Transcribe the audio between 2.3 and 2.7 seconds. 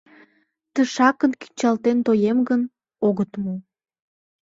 гын,